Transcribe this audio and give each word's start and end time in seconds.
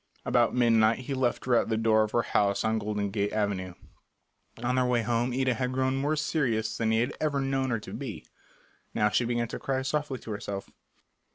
About 0.25 0.55
midnight 0.55 0.97
he 1.01 1.13
left 1.13 1.45
her 1.45 1.53
at 1.55 1.69
the 1.69 1.77
door 1.77 2.01
of 2.01 2.09
her 2.09 2.23
house 2.23 2.63
on 2.63 2.79
Golden 2.79 3.11
Gate 3.11 3.31
Avenue. 3.33 3.75
On 4.63 4.73
their 4.73 4.85
way 4.87 5.03
home 5.03 5.31
Ida 5.31 5.53
had 5.53 5.73
grown 5.73 5.95
more 5.95 6.15
serious 6.15 6.75
than 6.75 6.89
he 6.89 7.01
had 7.01 7.13
ever 7.21 7.39
known 7.39 7.69
her 7.69 7.79
to 7.81 7.93
be. 7.93 8.25
Now 8.95 9.09
she 9.09 9.25
began 9.25 9.47
to 9.49 9.59
cry 9.59 9.83
softly 9.83 10.17
to 10.17 10.31
herself. 10.31 10.71